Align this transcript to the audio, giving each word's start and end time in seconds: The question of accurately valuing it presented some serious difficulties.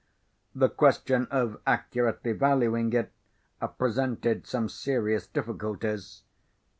The 0.55 0.67
question 0.69 1.27
of 1.29 1.61
accurately 1.67 2.31
valuing 2.31 2.91
it 2.93 3.11
presented 3.77 4.47
some 4.47 4.67
serious 4.67 5.27
difficulties. 5.27 6.23